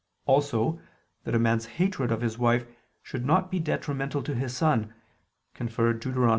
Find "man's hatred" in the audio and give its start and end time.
1.37-2.11